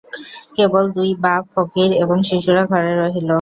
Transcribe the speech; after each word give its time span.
কেবল 0.55 0.83
দুই 0.97 1.09
বাপ, 1.23 1.43
ফকির 1.53 1.89
এবং 2.03 2.17
শিশুরা 2.29 2.63
ঘরে 2.71 2.93
রহিল। 2.95 3.27